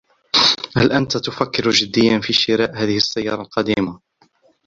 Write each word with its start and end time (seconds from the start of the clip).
هل 0.77 0.91
أنت 0.91 1.17
تفكر 1.17 1.69
جديا 1.69 2.19
في 2.19 2.33
شراء 2.33 2.75
هذه 2.75 2.97
السيارة 2.97 3.41
القديمة؟ 3.41 3.99